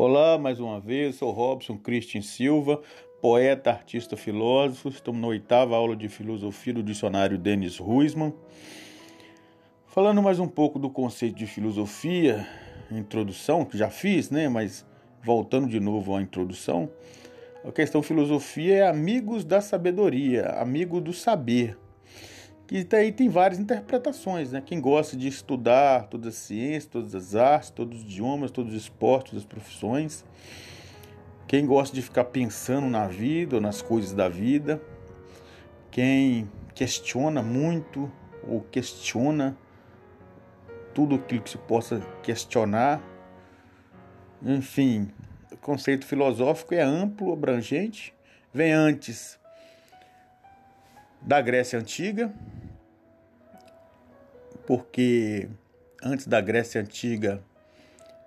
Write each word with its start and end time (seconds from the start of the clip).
Olá, 0.00 0.38
mais 0.38 0.60
uma 0.60 0.78
vez, 0.78 1.16
sou 1.16 1.32
Robson 1.32 1.76
Christian 1.76 2.22
Silva, 2.22 2.80
poeta, 3.20 3.70
artista, 3.70 4.16
filósofo. 4.16 4.90
Estamos 4.90 5.20
na 5.20 5.26
oitava 5.26 5.74
aula 5.74 5.96
de 5.96 6.08
filosofia 6.08 6.72
do 6.72 6.84
dicionário 6.84 7.36
Denis 7.36 7.78
Ruisman. 7.78 8.32
Falando 9.88 10.22
mais 10.22 10.38
um 10.38 10.46
pouco 10.46 10.78
do 10.78 10.88
conceito 10.88 11.34
de 11.34 11.48
filosofia, 11.48 12.46
introdução, 12.92 13.64
que 13.64 13.76
já 13.76 13.90
fiz, 13.90 14.30
né? 14.30 14.48
Mas 14.48 14.86
voltando 15.20 15.66
de 15.66 15.80
novo 15.80 16.14
à 16.14 16.22
introdução, 16.22 16.88
a 17.64 17.72
questão 17.72 18.00
filosofia 18.00 18.76
é 18.76 18.86
amigos 18.86 19.44
da 19.44 19.60
sabedoria, 19.60 20.44
amigo 20.60 21.00
do 21.00 21.12
saber 21.12 21.76
que 22.68 22.84
daí 22.84 23.10
tem 23.10 23.30
várias 23.30 23.58
interpretações, 23.58 24.52
né? 24.52 24.62
Quem 24.64 24.78
gosta 24.78 25.16
de 25.16 25.26
estudar 25.26 26.06
todas 26.08 26.34
as 26.34 26.34
ciências, 26.34 26.84
todas 26.84 27.14
as 27.14 27.34
artes, 27.34 27.70
todos 27.70 28.00
os 28.00 28.04
idiomas, 28.04 28.50
todos 28.50 28.74
os 28.74 28.82
esportes, 28.82 29.30
todas 29.30 29.44
as 29.44 29.48
profissões. 29.48 30.22
Quem 31.46 31.64
gosta 31.64 31.96
de 31.96 32.02
ficar 32.02 32.24
pensando 32.24 32.86
na 32.86 33.06
vida 33.08 33.56
ou 33.56 33.62
nas 33.62 33.80
coisas 33.80 34.12
da 34.12 34.28
vida. 34.28 34.82
Quem 35.90 36.46
questiona 36.74 37.42
muito 37.42 38.12
ou 38.46 38.60
questiona 38.60 39.56
tudo 40.94 41.14
aquilo 41.14 41.40
que 41.40 41.48
se 41.48 41.58
possa 41.58 42.00
questionar. 42.22 43.00
Enfim, 44.42 45.10
o 45.50 45.56
conceito 45.56 46.04
filosófico 46.04 46.74
é 46.74 46.82
amplo, 46.82 47.32
abrangente, 47.32 48.14
vem 48.52 48.72
antes 48.72 49.38
da 51.22 51.40
Grécia 51.40 51.78
Antiga, 51.78 52.32
porque 54.68 55.48
antes 56.04 56.26
da 56.26 56.42
Grécia 56.42 56.82
Antiga, 56.82 57.42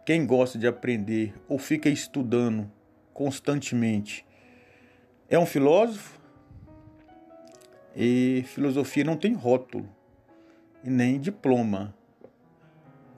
quem 0.03 0.25
gosta 0.25 0.57
de 0.57 0.65
aprender 0.65 1.35
ou 1.47 1.59
fica 1.59 1.87
estudando 1.87 2.67
constantemente 3.13 4.25
é 5.29 5.37
um 5.37 5.45
filósofo, 5.45 6.19
e 7.95 8.43
filosofia 8.47 9.03
não 9.03 9.15
tem 9.15 9.35
rótulo 9.35 9.87
e 10.83 10.89
nem 10.89 11.19
diploma. 11.19 11.93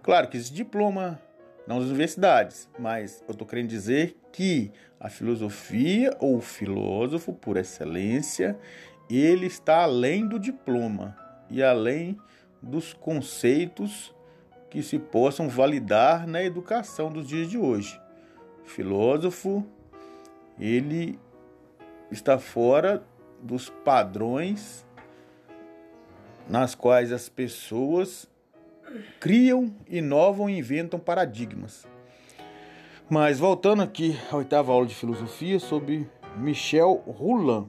Claro 0.02 0.27
que 0.27 0.35
existe 0.35 0.53
diploma 0.53 1.17
nas 1.65 1.81
universidades, 1.81 2.67
mas 2.77 3.23
eu 3.25 3.31
estou 3.31 3.47
querendo 3.47 3.69
dizer 3.69 4.17
que 4.33 4.69
a 4.99 5.08
filosofia 5.08 6.13
ou 6.19 6.39
o 6.39 6.41
filósofo, 6.41 7.31
por 7.31 7.55
excelência, 7.55 8.59
ele 9.09 9.45
está 9.45 9.83
além 9.83 10.27
do 10.27 10.37
diploma 10.37 11.17
e 11.49 11.63
além 11.63 12.19
dos 12.64 12.94
conceitos 12.94 14.16
que 14.69 14.81
se 14.81 14.97
possam 14.97 15.50
validar 15.50 16.25
na 16.25 16.42
educação 16.42 17.11
dos 17.11 17.28
dias 17.28 17.50
de 17.50 17.58
hoje. 17.58 18.02
O 18.66 18.70
filósofo, 18.70 19.64
ele 20.58 21.20
está 22.09 22.39
fora 22.39 23.03
dos 23.42 23.70
padrões 23.70 24.86
nas 26.47 26.73
quais 26.73 27.11
as 27.11 27.28
pessoas 27.28 28.30
criam, 29.20 29.75
inovam 29.88 30.50
e 30.50 30.58
inventam 30.58 31.00
paradigmas. 31.00 31.86
Mas 33.09 33.39
voltando 33.39 33.81
aqui 33.81 34.17
à 34.31 34.38
oitava 34.38 34.72
aula 34.72 34.88
de 34.88 34.95
filosofia 34.95 35.59
sobre 35.59 36.09
Michel 36.38 37.03
Roland, 37.05 37.67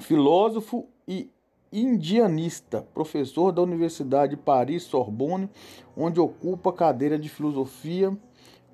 filósofo 0.00 0.88
e 1.06 1.30
indianista, 1.72 2.86
professor 2.92 3.50
da 3.50 3.62
Universidade 3.62 4.36
Paris-Sorbonne, 4.36 5.48
onde 5.96 6.20
ocupa 6.20 6.70
a 6.70 6.74
cadeira 6.74 7.18
de 7.18 7.28
filosofia 7.28 8.16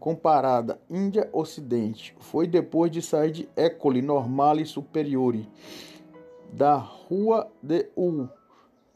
comparada 0.00 0.80
Índia-Ocidente. 0.90 2.14
Foi 2.18 2.46
depois 2.46 2.90
de 2.90 3.00
sair 3.02 3.30
de 3.30 3.48
École 3.56 4.02
Normale 4.02 4.64
Superiore 4.64 5.48
da 6.52 6.76
Rua 6.76 7.50
de 7.62 7.88
U, 7.96 8.28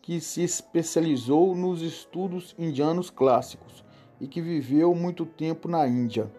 que 0.00 0.20
se 0.20 0.42
especializou 0.42 1.54
nos 1.54 1.82
estudos 1.82 2.54
indianos 2.58 3.10
clássicos 3.10 3.84
e 4.20 4.26
que 4.26 4.40
viveu 4.40 4.94
muito 4.94 5.26
tempo 5.26 5.68
na 5.68 5.86
Índia. 5.86 6.30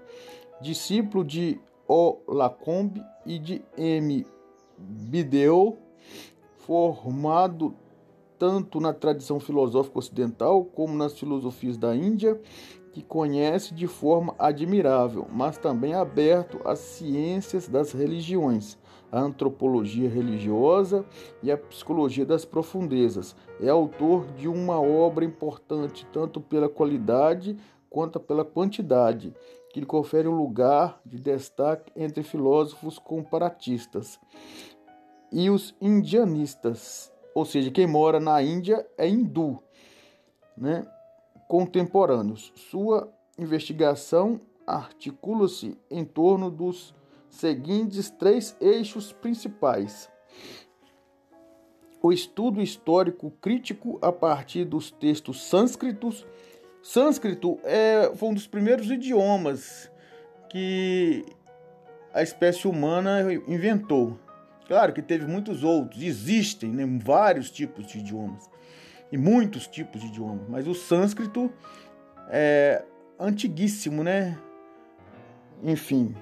Discípulo 0.62 1.24
de 1.24 1.60
O. 1.88 2.18
Lacombe 2.28 3.04
e 3.26 3.38
de 3.38 3.62
M. 3.78 4.26
Bideu, 4.78 5.78
formado 6.66 7.74
tanto 8.40 8.80
na 8.80 8.94
tradição 8.94 9.40
filosófica 9.40 10.00
ocidental 10.00 10.66
como 10.66 10.96
nas 10.96 11.18
filosofias 11.18 11.78
da 11.78 11.96
Índia, 11.96 12.40
que 12.92 13.02
conhece 13.02 13.74
de 13.74 13.88
forma 13.88 14.36
admirável, 14.38 15.28
mas 15.32 15.58
também 15.58 15.94
aberto 15.94 16.60
às 16.64 16.80
ciências 16.80 17.68
das 17.68 17.92
religiões, 17.92 18.78
a 19.12 19.20
antropologia 19.20 20.10
religiosa 20.10 21.06
e 21.42 21.52
a 21.52 21.58
psicologia 21.58 22.26
das 22.26 22.46
profundezas. 22.46 23.36
É 23.60 23.70
autor 23.70 24.26
de 24.38 24.48
uma 24.48 24.80
obra 24.80 25.26
importante 25.26 26.06
tanto 26.14 26.40
pela 26.40 26.70
qualidade 26.70 27.58
quanto 27.90 28.20
pela 28.20 28.46
quantidade, 28.46 29.34
que 29.72 29.80
lhe 29.80 29.86
confere 29.86 30.28
um 30.28 30.36
lugar 30.36 31.00
de 31.06 31.20
destaque 31.20 31.92
entre 31.96 32.24
filósofos 32.24 33.00
comparatistas 33.00 34.20
e 35.34 35.50
os 35.50 35.76
indianistas, 35.82 37.12
ou 37.34 37.44
seja, 37.44 37.72
quem 37.72 37.88
mora 37.88 38.20
na 38.20 38.42
Índia 38.42 38.86
é 38.96 39.10
hindu, 39.10 39.62
né? 40.56 40.86
contemporâneos. 41.48 42.54
Sua 42.56 43.12
investigação 43.38 44.40
articula-se 44.66 45.76
em 45.90 46.06
torno 46.06 46.52
dos 46.52 46.94
seguintes 47.30 48.12
três 48.12 48.56
eixos 48.62 49.12
principais: 49.12 50.08
o 52.02 52.14
estudo 52.14 52.62
histórico 52.62 53.32
crítico 53.42 53.98
a 54.04 54.12
partir 54.12 54.66
dos 54.66 54.92
textos 54.92 55.42
sânscritos. 55.44 56.26
Sânscrito 56.84 57.60
é, 57.64 58.12
foi 58.14 58.30
um 58.30 58.34
dos 58.34 58.46
primeiros 58.46 58.92
idiomas 58.92 59.90
que 60.50 61.26
a 62.14 62.22
espécie 62.22 62.68
humana 62.68 63.34
inventou. 63.48 64.20
Claro 64.68 64.94
que 64.94 65.02
teve 65.02 65.26
muitos 65.26 65.64
outros, 65.64 66.02
existem 66.02 66.72
né, 66.72 66.86
vários 67.04 67.52
tipos 67.52 67.86
de 67.88 68.00
idiomas 68.00 68.50
e 69.12 69.18
muitos 69.18 69.68
tipos 69.68 70.02
de 70.02 70.08
idiomas, 70.08 70.48
mas 70.50 70.68
o 70.68 70.74
sânscrito 70.74 71.52
é 72.30 72.84
antiguíssimo, 73.20 74.04
né? 74.04 74.38
Enfim, 75.62 76.16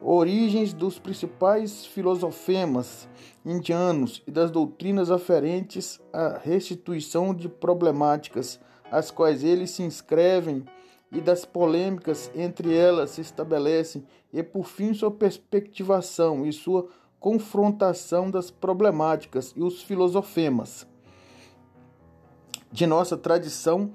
origens 0.00 0.72
dos 0.72 0.98
principais 0.98 1.86
filosofemas 1.86 3.08
indianos 3.44 4.22
e 4.26 4.30
das 4.30 4.50
doutrinas 4.50 5.10
aferentes 5.10 6.00
à 6.12 6.38
restituição 6.38 7.34
de 7.34 7.48
problemáticas, 7.48 8.58
as 8.90 9.10
quais 9.10 9.44
eles 9.44 9.70
se 9.70 9.82
inscrevem 9.82 10.64
e 11.12 11.20
das 11.20 11.44
polêmicas 11.44 12.30
entre 12.34 12.74
elas 12.74 13.10
se 13.10 13.20
estabelecem, 13.20 14.04
e 14.32 14.42
por 14.42 14.64
fim 14.64 14.94
sua 14.94 15.10
perspectivação 15.10 16.46
e 16.46 16.52
sua 16.52 16.88
confrontação 17.22 18.28
das 18.28 18.50
problemáticas 18.50 19.54
e 19.54 19.62
os 19.62 19.80
filosofemas 19.80 20.84
de 22.72 22.84
nossa 22.84 23.16
tradição 23.16 23.92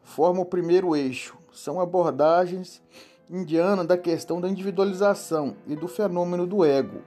formam 0.00 0.42
o 0.42 0.46
primeiro 0.46 0.94
eixo. 0.94 1.36
São 1.52 1.80
abordagens 1.80 2.80
indianas 3.28 3.84
da 3.84 3.98
questão 3.98 4.40
da 4.40 4.48
individualização 4.48 5.56
e 5.66 5.74
do 5.74 5.88
fenômeno 5.88 6.46
do 6.46 6.64
ego, 6.64 7.02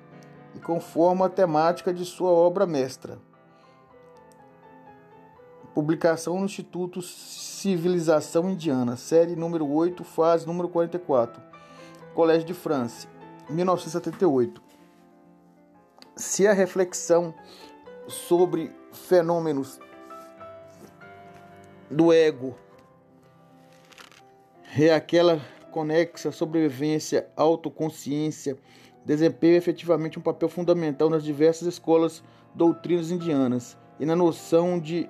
e 0.54 0.60
conformam 0.60 1.26
a 1.26 1.30
temática 1.30 1.94
de 1.94 2.04
sua 2.04 2.32
obra 2.32 2.66
mestra. 2.66 3.18
Publicação 5.74 6.38
no 6.38 6.46
Instituto 6.46 7.02
Civilização 7.02 8.50
Indiana, 8.50 8.98
série 8.98 9.38
número 9.38 9.66
8, 9.72 10.04
fase 10.04 10.46
número 10.46 10.68
44. 10.68 11.42
Colégio 12.14 12.46
de 12.46 12.54
França, 12.54 13.08
1978 13.50 14.71
se 16.22 16.48
a 16.48 16.54
reflexão 16.54 17.34
sobre 18.08 18.72
fenômenos 18.94 19.80
do 21.90 22.14
ego 22.14 22.56
é 24.78 24.94
aquela 24.94 25.42
conexa 25.72 26.32
sobrevivência, 26.32 27.28
autoconsciência, 27.36 28.56
desempenha 29.04 29.58
efetivamente 29.58 30.20
um 30.20 30.22
papel 30.22 30.48
fundamental 30.48 31.10
nas 31.10 31.24
diversas 31.24 31.68
escolas 31.68 32.24
doutrinas 32.54 33.10
indianas 33.10 33.76
e 34.00 34.06
na 34.06 34.16
noção 34.16 34.80
de 34.80 35.10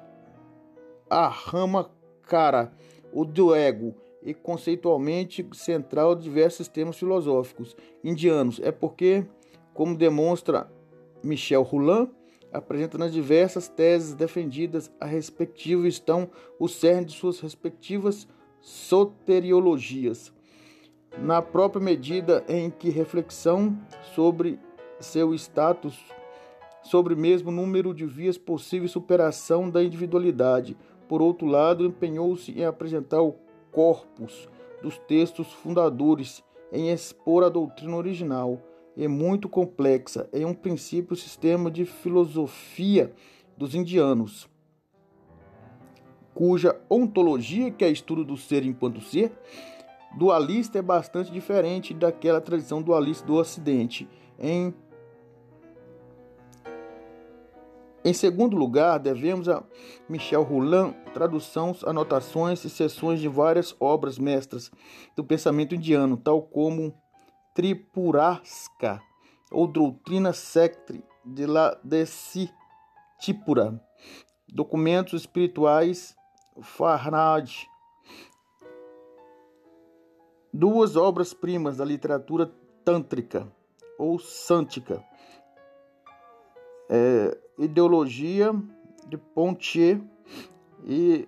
Ahamakara, 1.10 2.72
o 3.12 3.26
do 3.26 3.54
ego, 3.54 3.94
e 4.24 4.34
conceitualmente 4.34 5.46
central 5.54 6.16
de 6.16 6.24
diversos 6.24 6.58
sistemas 6.58 6.98
filosóficos 6.98 7.76
indianos. 8.04 8.62
É 8.64 8.72
porque, 8.72 9.26
como 9.74 9.98
demonstra 9.98 10.72
Michel 11.24 11.62
Roland 11.64 12.10
apresenta 12.52 12.98
nas 12.98 13.14
diversas 13.14 13.68
teses 13.68 14.14
defendidas 14.14 14.92
a 15.00 15.06
respectivo 15.06 15.88
estão 15.88 16.30
o 16.60 16.68
cerne 16.68 17.06
de 17.06 17.14
suas 17.14 17.40
respectivas 17.40 18.28
soteriologias. 18.60 20.34
na 21.18 21.42
própria 21.42 21.84
medida 21.84 22.44
em 22.48 22.70
que 22.70 22.90
reflexão 22.90 23.78
sobre 24.16 24.58
seu 25.00 25.34
status, 25.34 26.00
sobre 26.84 27.16
mesmo 27.16 27.52
número 27.52 27.94
de 27.94 28.06
vias 28.06 28.38
possíveis 28.38 28.92
superação 28.92 29.70
da 29.70 29.84
individualidade. 29.84 30.78
Por 31.08 31.22
outro 31.22 31.48
lado, 31.48 31.86
empenhou-se 31.86 32.52
em 32.52 32.64
apresentar 32.64 33.22
o 33.22 33.36
corpus 33.72 34.48
dos 34.82 34.98
textos 35.00 35.52
fundadores, 35.52 36.44
em 36.72 36.90
expor 36.90 37.44
a 37.44 37.50
doutrina 37.50 37.98
original, 37.98 38.62
é 38.98 39.08
muito 39.08 39.48
complexa, 39.48 40.30
é 40.32 40.46
um 40.46 40.54
princípio 40.54 41.16
sistema 41.16 41.72
de 41.72 41.86
filosofia 41.86 43.14
dos 43.58 43.74
indianos, 43.76 44.50
cuja 46.34 46.80
ontologia, 46.90 47.72
que 47.72 47.86
é 47.86 47.90
estudo 47.90 48.24
do 48.24 48.36
ser 48.38 48.66
enquanto 48.66 49.02
ser, 49.02 49.32
dualista 50.18 50.80
é 50.80 50.82
bastante 50.82 51.32
diferente 51.32 51.94
daquela 51.94 52.42
tradição 52.42 52.82
dualista 52.82 53.26
do 53.26 53.36
Ocidente. 53.36 54.10
Em, 54.40 54.74
em 58.04 58.14
segundo 58.14 58.58
lugar, 58.58 58.98
devemos 59.00 59.48
a 59.48 59.64
Michel 60.10 60.44
Roulin 60.44 60.94
tradução, 61.14 61.76
anotações 61.86 62.64
e 62.66 62.70
sessões 62.70 63.20
de 63.20 63.28
várias 63.28 63.76
obras 63.80 64.18
mestras 64.18 64.72
do 65.16 65.24
pensamento 65.24 65.76
indiano, 65.76 66.18
tal 66.18 66.42
como 66.42 66.94
Tripuraska 67.54 69.02
ou 69.52 69.68
Doutrina 69.68 70.34
Sectre 70.34 71.04
de 71.26 71.46
la 71.46 71.78
Decitipura, 71.84 73.80
documentos 74.48 75.22
espirituais 75.22 76.16
Farnad 76.62 77.50
duas 80.54 80.96
obras-primas 80.96 81.78
da 81.78 81.86
literatura 81.86 82.52
tântrica 82.84 83.48
ou 83.98 84.20
sântica. 84.20 85.04
É, 86.90 87.38
Ideologia 87.58 88.54
de 89.08 89.18
Pontier 89.18 90.02
e 90.84 91.28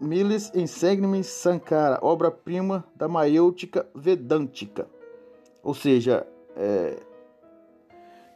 Miles 0.00 0.50
Insegnimen 0.54 1.22
Sankara, 1.22 1.98
obra-prima 2.02 2.84
da 2.96 3.06
maiêutica 3.06 3.86
vedântica. 3.94 4.88
Ou 5.64 5.72
seja, 5.72 6.26
é, 6.54 7.02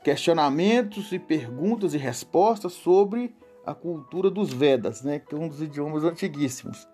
questionamentos 0.03 1.13
e 1.13 1.19
perguntas 1.19 1.93
e 1.93 1.99
respostas 1.99 2.73
sobre 2.73 3.37
a 3.67 3.75
cultura 3.75 4.31
dos 4.31 4.51
Vedas, 4.51 5.03
né, 5.03 5.19
que 5.19 5.35
é 5.35 5.39
um 5.39 5.47
dos 5.47 5.61
idiomas 5.61 6.03
antiguíssimos. 6.03 6.89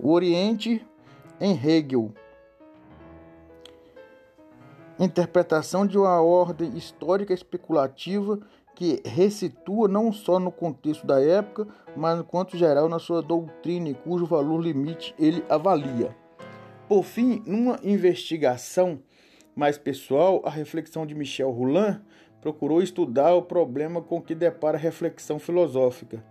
O 0.00 0.10
Oriente 0.10 0.84
em 1.40 1.52
Hegel. 1.52 2.12
Interpretação 4.98 5.86
de 5.86 5.96
uma 5.96 6.20
ordem 6.20 6.76
histórica 6.76 7.32
especulativa 7.32 8.40
que 8.74 9.00
ressitua 9.04 9.86
não 9.86 10.12
só 10.12 10.40
no 10.40 10.50
contexto 10.50 11.06
da 11.06 11.20
época, 11.20 11.68
mas 11.96 12.18
no 12.18 12.24
quanto 12.24 12.56
geral 12.56 12.88
na 12.88 12.98
sua 12.98 13.22
doutrina 13.22 13.94
cujo 13.94 14.26
valor 14.26 14.60
limite 14.60 15.14
ele 15.18 15.44
avalia. 15.48 16.16
Por 16.88 17.04
fim, 17.04 17.42
numa 17.44 17.78
investigação 17.84 19.00
mais 19.54 19.76
pessoal, 19.76 20.40
a 20.46 20.48
reflexão 20.48 21.06
de 21.06 21.14
Michel 21.14 21.50
Roulin 21.50 22.00
procurou 22.40 22.80
estudar 22.80 23.34
o 23.34 23.42
problema 23.42 24.00
com 24.00 24.22
que 24.22 24.34
depara 24.34 24.78
a 24.78 24.80
reflexão 24.80 25.38
filosófica, 25.38 26.24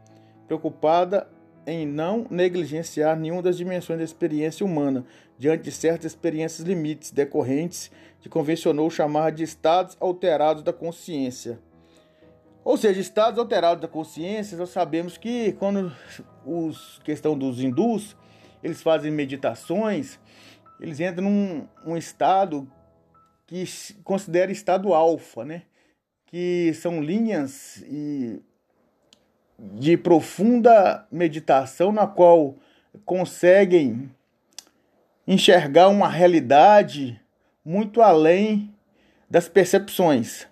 preocupada 0.47 1.29
em 1.67 1.85
não 1.85 2.25
negligenciar 2.31 3.15
nenhuma 3.15 3.43
das 3.43 3.55
dimensões 3.55 3.99
da 3.99 4.03
experiência 4.03 4.65
humana 4.65 5.05
diante 5.37 5.65
de 5.65 5.71
certas 5.71 6.13
experiências 6.13 6.67
limites 6.67 7.11
decorrentes 7.11 7.91
de 8.19 8.27
convencionou 8.27 8.89
chamar 8.89 9.31
de 9.31 9.43
estados 9.43 9.95
alterados 9.99 10.63
da 10.63 10.73
consciência. 10.73 11.59
Ou 12.63 12.77
seja, 12.77 12.99
estados 12.99 13.37
alterados 13.37 13.81
da 13.81 13.87
consciência, 13.87 14.57
nós 14.57 14.69
sabemos 14.69 15.19
que 15.19 15.51
quando 15.53 15.93
os 16.43 16.99
questão 17.03 17.37
dos 17.37 17.61
hindus, 17.61 18.15
eles 18.63 18.81
fazem 18.81 19.11
meditações, 19.11 20.19
eles 20.79 20.99
entram 20.99 21.29
num 21.29 21.67
um 21.85 21.97
estado 21.97 22.69
que 23.45 23.65
considera 24.03 24.51
estado 24.51 24.93
alfa, 24.93 25.45
né? 25.45 25.63
Que 26.25 26.73
são 26.73 27.01
linhas 27.01 27.83
e 27.87 28.41
de 29.57 29.97
profunda 29.97 31.07
meditação 31.11 31.91
na 31.91 32.05
qual 32.05 32.55
conseguem 33.05 34.11
enxergar 35.25 35.87
uma 35.87 36.07
realidade 36.07 37.19
muito 37.65 38.01
além 38.01 38.73
das 39.29 39.49
percepções. 39.49 40.47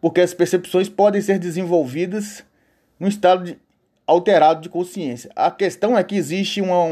Porque 0.00 0.20
as 0.20 0.34
percepções 0.34 0.88
podem 0.88 1.20
ser 1.20 1.38
desenvolvidas 1.38 2.44
num 2.98 3.08
estado 3.08 3.44
de, 3.44 3.58
alterado 4.06 4.60
de 4.60 4.68
consciência. 4.68 5.30
A 5.34 5.50
questão 5.50 5.98
é 5.98 6.04
que 6.04 6.14
existe 6.14 6.60
uma, 6.60 6.84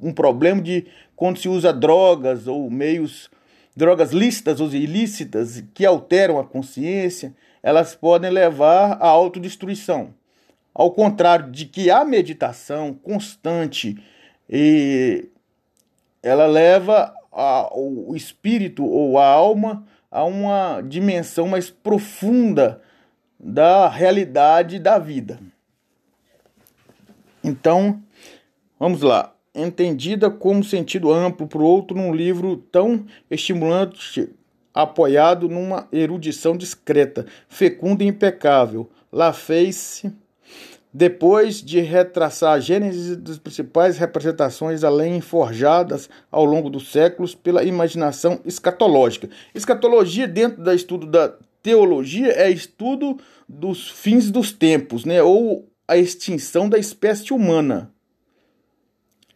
um 0.00 0.12
problema 0.12 0.60
de 0.60 0.86
quando 1.16 1.38
se 1.38 1.48
usa 1.48 1.72
drogas 1.72 2.46
ou 2.46 2.70
meios, 2.70 3.30
drogas 3.74 4.12
lícitas 4.12 4.60
ou 4.60 4.68
ilícitas 4.68 5.64
que 5.72 5.86
alteram 5.86 6.38
a 6.38 6.44
consciência, 6.44 7.34
elas 7.62 7.94
podem 7.94 8.30
levar 8.30 8.92
à 9.00 9.06
autodestruição. 9.06 10.14
Ao 10.74 10.90
contrário 10.92 11.50
de 11.50 11.66
que 11.66 11.90
a 11.90 12.04
meditação 12.04 12.94
constante 12.94 13.96
e 14.48 15.28
ela 16.22 16.46
leva 16.46 17.12
a, 17.32 17.68
o 17.76 18.14
espírito 18.14 18.84
ou 18.84 19.18
a 19.18 19.26
alma 19.26 19.84
a 20.10 20.24
uma 20.24 20.80
dimensão 20.80 21.48
mais 21.48 21.68
profunda 21.68 22.80
da 23.38 23.88
realidade 23.88 24.78
da 24.78 24.98
vida. 24.98 25.38
Então, 27.48 28.02
vamos 28.78 29.00
lá. 29.00 29.34
Entendida 29.54 30.30
como 30.30 30.62
sentido 30.62 31.12
amplo, 31.12 31.46
por 31.46 31.62
outro, 31.62 31.96
num 31.96 32.14
livro 32.14 32.58
tão 32.70 33.06
estimulante, 33.30 34.28
apoiado 34.72 35.48
numa 35.48 35.88
erudição 35.90 36.56
discreta, 36.56 37.26
fecunda 37.48 38.04
e 38.04 38.06
impecável. 38.06 38.88
La 39.10 39.32
Face 39.32 40.12
depois 40.92 41.62
de 41.62 41.80
retraçar 41.80 42.54
a 42.54 42.60
gênese 42.60 43.16
das 43.16 43.38
principais 43.38 43.98
representações 43.98 44.82
além 44.82 45.20
forjadas 45.20 46.08
ao 46.30 46.44
longo 46.44 46.70
dos 46.70 46.90
séculos 46.90 47.34
pela 47.34 47.62
imaginação 47.62 48.40
escatológica. 48.44 49.28
Escatologia, 49.54 50.26
dentro 50.26 50.62
do 50.62 50.72
estudo 50.72 51.06
da 51.06 51.34
teologia, 51.62 52.32
é 52.32 52.50
estudo 52.50 53.18
dos 53.48 53.90
fins 53.90 54.30
dos 54.30 54.50
tempos, 54.50 55.04
né? 55.04 55.22
ou 55.22 55.68
a 55.88 55.96
extinção 55.96 56.68
da 56.68 56.78
espécie 56.78 57.32
humana, 57.32 57.92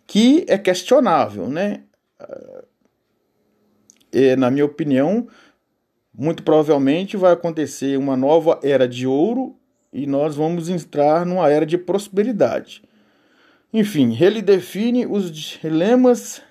que 0.07 0.45
é 0.47 0.59
questionável. 0.59 1.49
Né? 1.49 1.85
É, 4.13 4.37
na 4.37 4.51
minha 4.51 4.67
opinião, 4.67 5.27
muito 6.15 6.43
provavelmente 6.43 7.17
vai 7.17 7.33
acontecer 7.33 7.99
uma 7.99 8.17
nova 8.17 8.61
era 8.63 8.87
de 8.87 9.07
ouro 9.07 9.57
e 9.91 10.07
nós 10.07 10.37
vamos 10.37 10.69
entrar 10.69 11.25
numa 11.25 11.49
era 11.51 11.65
de 11.65 11.79
prosperidade. 11.79 12.83
Enfim, 13.73 14.17
ele 14.21 14.43
define 14.43 15.07
os 15.07 15.31
dilemas 15.31 16.43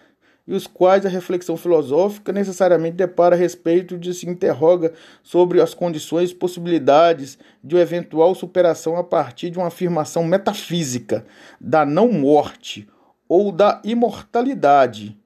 e 0.48 0.53
os 0.53 0.67
quais 0.67 1.05
a 1.05 1.10
reflexão 1.10 1.55
filosófica 1.55 2.31
necessariamente 2.31 2.98
depara 2.98 3.36
a 3.36 3.39
respeito 3.39 3.98
de 3.98 4.13
se 4.13 4.27
interroga 4.27 4.93
sobre 5.24 5.62
as 5.62 5.74
condições 5.74 6.31
e 6.31 6.36
possibilidades 6.36 7.38
de 7.63 7.75
uma 7.75 7.81
eventual 7.81 8.33
superação 8.33 8.98
a 8.98 9.03
partir 9.03 9.50
de 9.50 9.57
uma 9.57 9.67
afirmação 9.67 10.24
metafísica 10.24 11.25
da 11.60 11.86
não 11.86 12.12
morte 12.12 12.88
ou 13.29 13.51
da 13.51 13.81
imortalidade. 13.83 15.17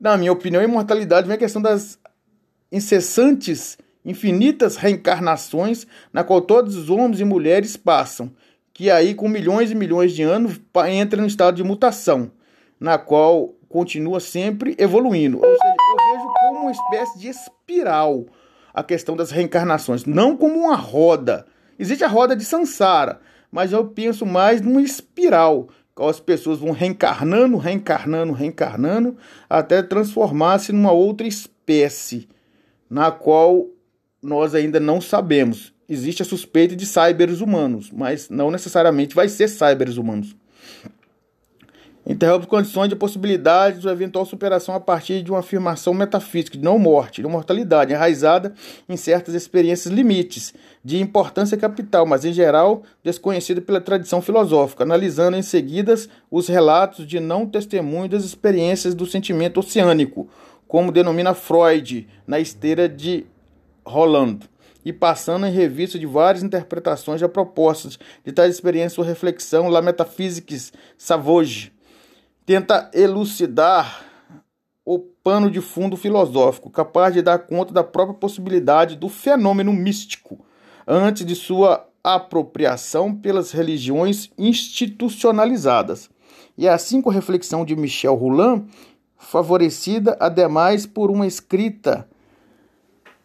Na 0.00 0.16
minha 0.16 0.32
opinião, 0.32 0.60
a 0.60 0.64
imortalidade 0.64 1.26
vem 1.26 1.36
a 1.36 1.38
questão 1.38 1.62
das 1.62 1.98
incessantes 2.72 3.78
infinitas 4.04 4.76
reencarnações 4.76 5.86
na 6.12 6.24
qual 6.24 6.40
todos 6.40 6.74
os 6.74 6.90
homens 6.90 7.20
e 7.20 7.24
mulheres 7.24 7.76
passam, 7.76 8.32
que 8.74 8.90
aí 8.90 9.14
com 9.14 9.28
milhões 9.28 9.70
e 9.70 9.74
milhões 9.74 10.12
de 10.12 10.22
anos 10.22 10.60
entra 10.88 11.20
no 11.20 11.26
estado 11.26 11.54
de 11.54 11.62
mutação, 11.62 12.32
na 12.80 12.98
qual 12.98 13.54
continua 13.72 14.20
sempre 14.20 14.76
evoluindo. 14.78 15.38
Ou 15.38 15.44
seja, 15.44 15.74
eu 15.74 16.14
vejo 16.14 16.32
como 16.40 16.60
uma 16.60 16.70
espécie 16.70 17.18
de 17.18 17.28
espiral 17.28 18.26
a 18.72 18.82
questão 18.82 19.16
das 19.16 19.30
reencarnações, 19.30 20.04
não 20.04 20.36
como 20.36 20.58
uma 20.60 20.76
roda. 20.76 21.46
Existe 21.78 22.04
a 22.04 22.08
roda 22.08 22.36
de 22.36 22.44
Sansara, 22.44 23.20
mas 23.50 23.72
eu 23.72 23.86
penso 23.86 24.24
mais 24.24 24.60
numa 24.60 24.80
espiral, 24.80 25.68
qual 25.94 26.08
as 26.08 26.20
pessoas 26.20 26.58
vão 26.58 26.70
reencarnando, 26.70 27.56
reencarnando, 27.56 28.32
reencarnando, 28.32 29.16
até 29.48 29.82
transformar-se 29.82 30.72
numa 30.72 30.92
outra 30.92 31.26
espécie, 31.26 32.28
na 32.88 33.10
qual 33.10 33.66
nós 34.22 34.54
ainda 34.54 34.78
não 34.78 35.00
sabemos. 35.00 35.74
Existe 35.88 36.22
a 36.22 36.24
suspeita 36.24 36.74
de 36.74 36.86
cybers 36.86 37.40
humanos, 37.40 37.90
mas 37.90 38.30
não 38.30 38.50
necessariamente 38.50 39.14
vai 39.14 39.28
ser 39.28 39.48
cybers 39.48 39.96
humanos. 39.98 40.34
Interrompe 42.06 42.46
condições 42.46 42.88
de 42.88 42.96
possibilidades 42.96 43.84
ou 43.84 43.92
eventual 43.92 44.26
superação 44.26 44.74
a 44.74 44.80
partir 44.80 45.22
de 45.22 45.30
uma 45.30 45.40
afirmação 45.40 45.94
metafísica 45.94 46.58
de 46.58 46.64
não 46.64 46.78
morte, 46.78 47.22
de 47.22 47.28
mortalidade, 47.28 47.92
enraizada 47.92 48.54
em 48.88 48.96
certas 48.96 49.34
experiências 49.34 49.92
limites, 49.92 50.52
de 50.84 51.00
importância 51.00 51.56
capital, 51.56 52.04
mas 52.04 52.24
em 52.24 52.32
geral 52.32 52.82
desconhecida 53.04 53.60
pela 53.60 53.80
tradição 53.80 54.20
filosófica, 54.20 54.82
analisando 54.82 55.36
em 55.36 55.42
seguida 55.42 55.94
os 56.30 56.48
relatos 56.48 57.06
de 57.06 57.20
não 57.20 57.46
testemunho 57.46 58.08
das 58.08 58.24
experiências 58.24 58.94
do 58.94 59.06
sentimento 59.06 59.60
oceânico, 59.60 60.28
como 60.66 60.90
denomina 60.90 61.34
Freud 61.34 62.08
na 62.26 62.40
esteira 62.40 62.88
de 62.88 63.26
Rolando 63.84 64.52
e 64.84 64.92
passando 64.92 65.46
em 65.46 65.52
revista 65.52 65.98
de 65.98 66.06
várias 66.06 66.42
interpretações 66.42 67.20
já 67.20 67.28
propostas 67.28 67.98
de 68.24 68.32
tais 68.32 68.54
experiências 68.54 68.98
ou 68.98 69.04
reflexão, 69.04 69.68
La 69.68 69.80
Metaphysics 69.80 70.72
Savoge 70.96 71.71
tenta 72.44 72.90
elucidar 72.92 74.04
o 74.84 74.98
pano 74.98 75.50
de 75.50 75.60
fundo 75.60 75.96
filosófico, 75.96 76.70
capaz 76.70 77.14
de 77.14 77.22
dar 77.22 77.38
conta 77.38 77.72
da 77.72 77.84
própria 77.84 78.18
possibilidade 78.18 78.96
do 78.96 79.08
fenômeno 79.08 79.72
místico, 79.72 80.44
antes 80.86 81.24
de 81.24 81.36
sua 81.36 81.86
apropriação 82.02 83.14
pelas 83.14 83.52
religiões 83.52 84.30
institucionalizadas. 84.36 86.10
E 86.58 86.68
assim 86.68 87.00
com 87.00 87.10
a 87.10 87.12
reflexão 87.12 87.64
de 87.64 87.76
Michel 87.76 88.14
Roulin, 88.16 88.66
favorecida 89.16 90.16
ademais 90.18 90.84
por 90.84 91.10
uma 91.10 91.26
escrita 91.26 92.08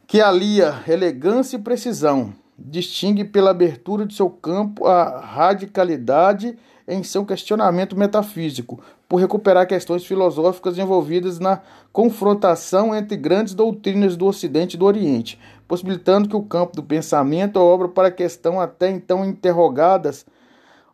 que 0.05 0.21
alia 0.21 0.83
elegância 0.88 1.57
e 1.57 1.62
precisão, 1.62 2.33
distingue 2.57 3.25
pela 3.25 3.50
abertura 3.50 4.05
de 4.05 4.13
seu 4.13 4.29
campo 4.29 4.86
a 4.86 5.19
radicalidade 5.19 6.57
em 6.88 7.03
seu 7.03 7.25
questionamento 7.25 7.97
metafísico, 7.97 8.81
por 9.08 9.18
recuperar 9.18 9.68
questões 9.68 10.06
filosóficas 10.06 10.78
envolvidas 10.78 11.40
na 11.40 11.62
confrontação 11.94 12.94
entre 12.96 13.16
grandes 13.16 13.54
doutrinas 13.54 14.18
do 14.18 14.26
Ocidente 14.26 14.76
e 14.76 14.78
do 14.78 14.86
Oriente, 14.86 15.40
possibilitando 15.68 16.28
que 16.28 16.36
o 16.36 16.44
campo 16.44 16.76
do 16.76 16.84
pensamento 16.84 17.58
obra 17.58 17.88
para 17.88 18.12
questões 18.12 18.60
até 18.60 18.90
então 18.90 19.24
interrogadas 19.24 20.26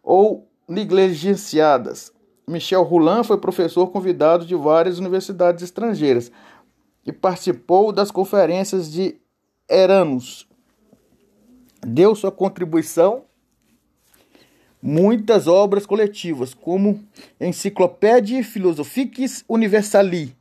ou 0.04 0.48
negligenciadas. 0.68 2.12
Michel 2.48 2.84
Roulin 2.84 3.24
foi 3.24 3.38
professor 3.38 3.88
convidado 3.88 4.46
de 4.46 4.56
várias 4.56 5.00
universidades 5.00 5.64
estrangeiras, 5.64 6.32
e 7.06 7.12
participou 7.12 7.92
das 7.92 8.12
conferências 8.12 8.92
de 8.92 9.20
Eranos. 9.70 10.48
Deu 11.86 12.16
sua 12.16 12.32
contribuição 12.32 13.26
muitas 14.84 15.48
obras 15.48 15.86
coletivas, 15.86 16.54
como 16.54 17.02
Encyclopédia 17.40 18.44
Philosophiques 18.44 19.46
Universali, 19.48 20.36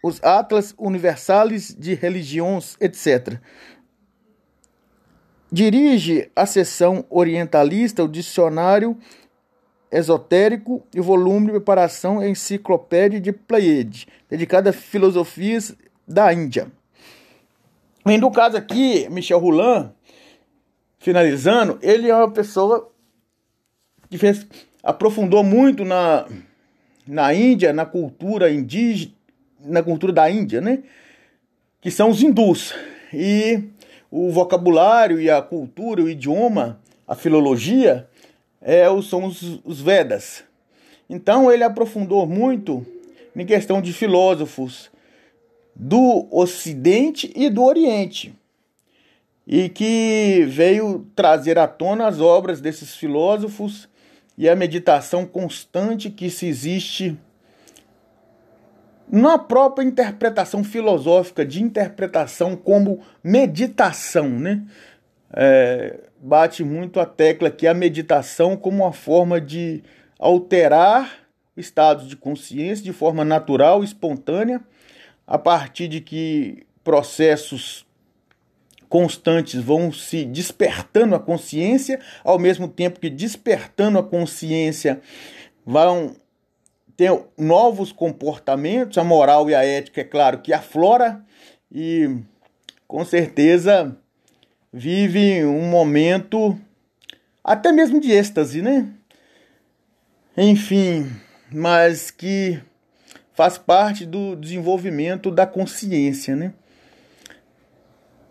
os 0.00 0.22
Atlas 0.22 0.72
Universalis 0.78 1.74
de 1.76 1.92
Religiões, 1.94 2.76
etc. 2.80 3.40
Dirige 5.50 6.30
a 6.36 6.46
seção 6.46 7.04
orientalista, 7.10 8.04
o 8.04 8.08
dicionário 8.08 8.96
esotérico 9.90 10.86
e 10.94 11.00
o 11.00 11.04
volume 11.04 11.46
de 11.46 11.52
preparação 11.52 12.24
Enciclopédia 12.24 13.20
de 13.20 13.32
Pleiade, 13.32 14.06
dedicada 14.30 14.70
a 14.70 14.72
filosofias 14.72 15.74
da 16.06 16.32
Índia. 16.32 16.70
E 18.06 18.18
no 18.18 18.30
caso 18.30 18.56
aqui, 18.56 19.08
Michel 19.08 19.40
Roulin, 19.40 19.90
finalizando, 20.98 21.78
ele 21.82 22.08
é 22.08 22.14
uma 22.14 22.30
pessoa 22.30 22.93
fez, 24.18 24.46
aprofundou 24.82 25.42
muito 25.42 25.84
na, 25.84 26.26
na 27.06 27.34
Índia, 27.34 27.72
na 27.72 27.86
cultura 27.86 28.50
indígena, 28.52 29.12
na 29.60 29.82
cultura 29.82 30.12
da 30.12 30.30
Índia, 30.30 30.60
né? 30.60 30.82
Que 31.80 31.90
são 31.90 32.10
os 32.10 32.22
hindus. 32.22 32.74
E 33.12 33.62
o 34.10 34.30
vocabulário 34.30 35.20
e 35.20 35.30
a 35.30 35.40
cultura, 35.40 36.02
o 36.02 36.08
idioma, 36.08 36.80
a 37.06 37.14
filologia, 37.14 38.08
é, 38.60 38.84
são 39.02 39.24
os, 39.24 39.60
os 39.64 39.80
Vedas. 39.80 40.44
Então 41.08 41.50
ele 41.52 41.64
aprofundou 41.64 42.26
muito 42.26 42.84
em 43.36 43.44
questão 43.44 43.82
de 43.82 43.92
filósofos 43.92 44.90
do 45.74 46.26
Ocidente 46.30 47.32
e 47.34 47.50
do 47.50 47.62
Oriente, 47.64 48.32
e 49.46 49.68
que 49.68 50.46
veio 50.48 51.06
trazer 51.14 51.58
à 51.58 51.66
tona 51.66 52.06
as 52.06 52.20
obras 52.20 52.60
desses 52.60 52.94
filósofos 52.94 53.88
e 54.36 54.48
a 54.48 54.56
meditação 54.56 55.24
constante 55.24 56.10
que 56.10 56.28
se 56.30 56.46
existe 56.46 57.16
na 59.10 59.38
própria 59.38 59.84
interpretação 59.84 60.64
filosófica, 60.64 61.44
de 61.44 61.62
interpretação 61.62 62.56
como 62.56 63.00
meditação, 63.22 64.28
né? 64.28 64.62
É, 65.36 66.00
bate 66.20 66.64
muito 66.64 67.00
a 67.00 67.06
tecla 67.06 67.50
que 67.50 67.66
a 67.66 67.74
meditação 67.74 68.56
como 68.56 68.84
uma 68.84 68.92
forma 68.92 69.40
de 69.40 69.82
alterar 70.18 71.24
estados 71.56 72.08
de 72.08 72.16
consciência 72.16 72.84
de 72.84 72.92
forma 72.92 73.24
natural, 73.24 73.84
espontânea, 73.84 74.60
a 75.26 75.38
partir 75.38 75.88
de 75.88 76.00
que 76.00 76.66
processos 76.82 77.86
constantes 78.94 79.60
vão 79.60 79.90
se 79.90 80.24
despertando 80.24 81.16
a 81.16 81.18
consciência, 81.18 81.98
ao 82.22 82.38
mesmo 82.38 82.68
tempo 82.68 83.00
que 83.00 83.10
despertando 83.10 83.98
a 83.98 84.04
consciência 84.04 85.00
vão 85.66 86.14
ter 86.96 87.10
novos 87.36 87.90
comportamentos, 87.90 88.96
a 88.96 89.02
moral 89.02 89.50
e 89.50 89.54
a 89.54 89.64
ética, 89.64 90.02
é 90.02 90.04
claro, 90.04 90.38
que 90.38 90.52
aflora 90.52 91.20
e 91.72 92.18
com 92.86 93.04
certeza 93.04 93.96
vive 94.72 95.44
um 95.44 95.68
momento 95.68 96.56
até 97.42 97.72
mesmo 97.72 98.00
de 98.00 98.12
êxtase, 98.12 98.62
né? 98.62 98.86
Enfim, 100.36 101.10
mas 101.50 102.12
que 102.12 102.60
faz 103.32 103.58
parte 103.58 104.06
do 104.06 104.36
desenvolvimento 104.36 105.32
da 105.32 105.48
consciência, 105.48 106.36
né? 106.36 106.54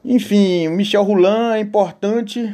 Enfim, 0.04 0.68
Michel 0.70 1.04
Roulin 1.04 1.54
é 1.56 1.60
importante 1.60 2.54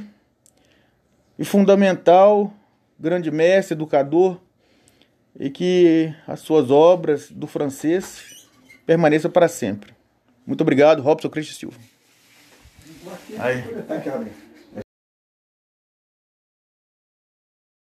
e 1.38 1.44
fundamental, 1.44 2.54
grande 3.00 3.32
mestre, 3.32 3.74
educador, 3.74 4.40
e 5.40 5.50
que 5.50 6.14
as 6.28 6.42
suas 6.42 6.70
obras 6.70 7.32
do 7.32 7.48
francês 7.48 8.48
permaneçam 8.86 9.32
para 9.32 9.48
sempre. 9.48 9.94
Muito 10.46 10.62
obrigado, 10.62 11.02
Robson 11.02 11.30
Cristo 11.30 11.54
Silva. 11.54 11.78
Aí. 13.38 13.64